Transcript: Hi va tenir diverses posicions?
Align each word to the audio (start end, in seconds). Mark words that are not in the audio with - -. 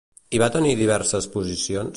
Hi 0.35 0.39
va 0.43 0.47
tenir 0.55 0.71
diverses 0.79 1.31
posicions? 1.37 1.89